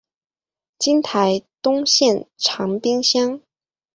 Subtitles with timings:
[0.79, 3.39] 今台东县长滨乡。